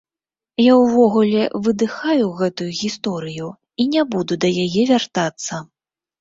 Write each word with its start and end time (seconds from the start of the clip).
Я 0.67 0.73
ўвогуле 0.83 1.43
выдыхаю 1.67 2.25
гэтую 2.39 2.69
гісторыю 2.79 3.47
і 3.85 3.87
не 3.97 4.01
буду 4.15 4.33
да 4.47 4.53
яе 4.65 4.81
вяртацца. 4.95 5.63